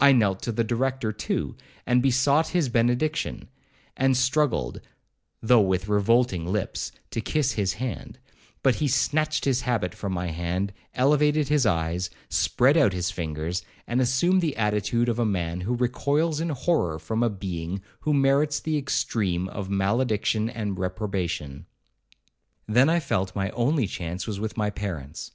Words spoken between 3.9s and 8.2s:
and struggled, though with revolting lips, to kiss his hand;